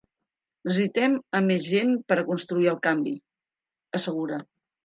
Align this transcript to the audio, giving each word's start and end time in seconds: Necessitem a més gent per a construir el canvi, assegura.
Necessitem 0.69 1.17
a 1.39 1.41
més 1.49 1.67
gent 1.73 1.93
per 2.13 2.19
a 2.21 2.25
construir 2.31 2.73
el 2.75 2.81
canvi, 2.89 3.15
assegura. 4.01 4.43